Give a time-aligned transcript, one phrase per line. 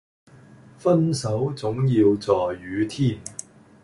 [0.79, 3.21] 分手總要在雨天